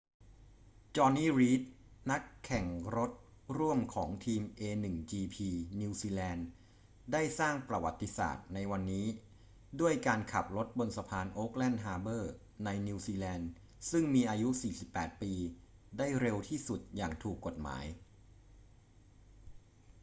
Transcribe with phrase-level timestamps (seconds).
[0.95, 1.61] jonny reid
[2.11, 2.65] นักแข่ง
[2.97, 3.11] รถ
[3.57, 5.37] ร่วมของทีม a1gp
[5.81, 6.47] นิวซีแลนด์
[7.11, 9.07] ได้สร้างประวัติศาสตร์ในวันนี้
[9.81, 12.33] ด้วยการขับรถบนสะพานโอ๊คแลนด์ฮาร์เบอร์
[12.65, 13.49] ในนิวซีแลนด์
[13.91, 14.49] ซึ่งมีอายุ
[14.85, 15.33] 48 ปี
[15.97, 17.85] ได้เร็วที่สุดอย่างถูกกฎหมาย